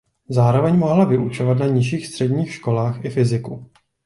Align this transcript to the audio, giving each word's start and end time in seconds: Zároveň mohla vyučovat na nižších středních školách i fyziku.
Zároveň 0.29 0.75
mohla 0.79 1.05
vyučovat 1.05 1.53
na 1.53 1.65
nižších 1.67 2.07
středních 2.07 2.53
školách 2.53 3.05
i 3.05 3.09
fyziku. 3.09 3.65